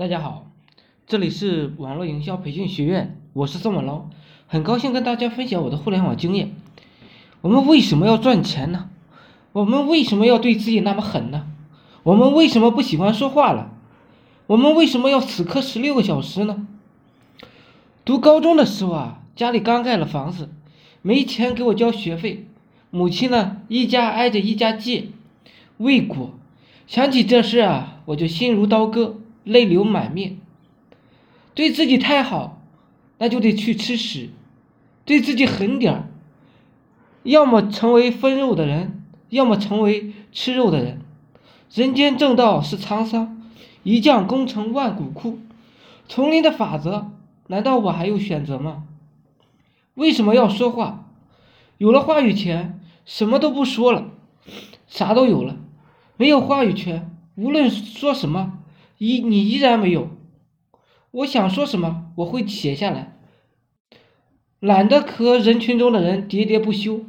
[0.00, 0.46] 大家好，
[1.06, 4.08] 这里是网络营销培训学院，我是宋文龙，
[4.46, 6.54] 很高兴跟大家分享我的互联网经验。
[7.42, 8.88] 我们为什么要赚钱呢？
[9.52, 11.46] 我们为什么要对自己那么狠呢？
[12.02, 13.72] 我们为什么不喜欢说话了？
[14.46, 16.66] 我们为什么要死磕十六个小时呢？
[18.06, 20.48] 读高中的时候啊，家里刚盖了房子，
[21.02, 22.46] 没钱给我交学费，
[22.88, 25.08] 母亲呢一家挨着一家借，
[25.76, 26.32] 未果。
[26.86, 29.18] 想起这事啊，我就心如刀割。
[29.50, 30.38] 泪流满面，
[31.54, 32.62] 对自己太好，
[33.18, 34.28] 那就得去吃屎；
[35.04, 36.08] 对自己狠点儿，
[37.24, 41.00] 要么成为分肉的人，要么成为吃肉的人。
[41.74, 43.42] 人间正道是沧桑，
[43.82, 45.40] 一将功成万骨枯。
[46.06, 47.10] 丛林的法则，
[47.48, 48.84] 难道我还有选择吗？
[49.94, 51.08] 为什么要说话？
[51.78, 54.10] 有了话语权，什么都不说了，
[54.86, 55.56] 啥都有了；
[56.16, 58.58] 没有话语权，无论说什么。
[59.00, 60.10] 依你依然没有，
[61.10, 63.16] 我想说什么我会写下来，
[64.58, 67.06] 懒得和人群中的人喋喋不休，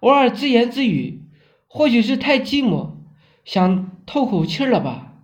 [0.00, 1.22] 偶尔自言自语，
[1.66, 2.90] 或许是太寂寞，
[3.42, 5.14] 想透口气了吧。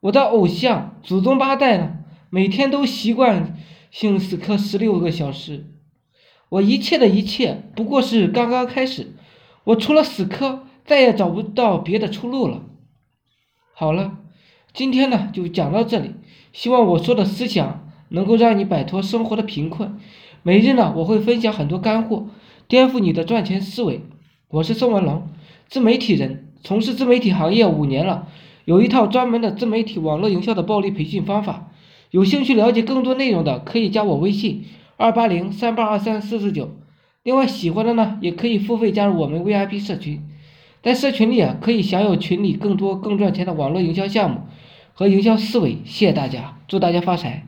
[0.00, 1.98] 我的偶像祖宗八代呢，
[2.30, 3.58] 每天都习惯
[3.90, 5.66] 性死磕十六个小时，
[6.48, 9.12] 我一切的一切不过是刚刚开始，
[9.64, 12.62] 我除了死磕再也找不到别的出路了。
[13.74, 14.16] 好了。
[14.74, 16.12] 今天呢就讲到这里，
[16.50, 19.98] 希望我说的思想能够让你摆脱生活的贫困。
[20.42, 22.28] 每日呢我会分享很多干货，
[22.68, 24.00] 颠覆你的赚钱思维。
[24.48, 25.28] 我是宋文龙，
[25.68, 28.28] 自媒体人，从事自媒体行业五年了，
[28.64, 31.68] 有一套专门的自媒体网络营销的暴力培训方法。
[32.10, 34.64] 有兴趣了解更多内容的，可以加我微信
[34.96, 36.70] 二八零三八二三四四九。
[37.22, 40.22] 另外喜欢的呢，也可以付费加入我们 VIP 社群。
[40.82, 44.38] 在社群里啊，可以享有群里更多更赚钱的网络营销项目
[44.94, 45.78] 和营销思维。
[45.84, 47.46] 谢谢大家，祝大家发财。